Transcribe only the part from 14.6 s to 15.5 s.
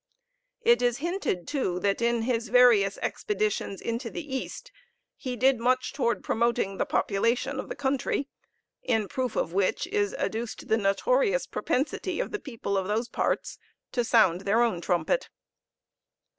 own trumpet.